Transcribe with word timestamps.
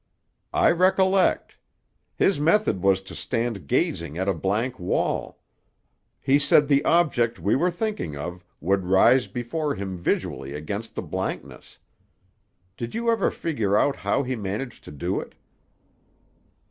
"I 0.55 0.71
recollect. 0.71 1.59
His 2.15 2.39
method 2.39 2.81
was 2.81 3.01
to 3.01 3.13
stand 3.13 3.67
gazing 3.67 4.17
at 4.17 4.27
a 4.27 4.33
blank 4.33 4.79
wall. 4.79 5.37
He 6.19 6.39
said 6.39 6.67
the 6.67 6.83
object 6.85 7.37
we 7.37 7.55
were 7.55 7.69
thinking 7.69 8.17
of 8.17 8.43
would 8.59 8.85
rise 8.87 9.27
before 9.27 9.75
him 9.75 9.99
visually 9.99 10.53
against 10.53 10.95
the 10.95 11.03
blankness. 11.03 11.77
Did 12.77 12.95
you 12.95 13.11
ever 13.11 13.29
figure 13.29 13.77
out 13.77 13.97
how 13.97 14.23
he 14.23 14.35
managed 14.35 14.83
to 14.85 14.91
do 14.91 15.19
it?" 15.19 15.35